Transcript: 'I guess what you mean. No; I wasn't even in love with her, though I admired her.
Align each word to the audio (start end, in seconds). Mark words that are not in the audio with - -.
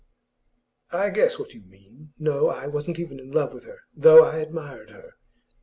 'I 0.91 1.11
guess 1.11 1.37
what 1.37 1.53
you 1.53 1.61
mean. 1.67 2.13
No; 2.17 2.49
I 2.49 2.65
wasn't 2.65 2.97
even 2.97 3.19
in 3.19 3.29
love 3.31 3.53
with 3.53 3.65
her, 3.65 3.81
though 3.95 4.23
I 4.23 4.37
admired 4.37 4.89
her. 4.89 5.17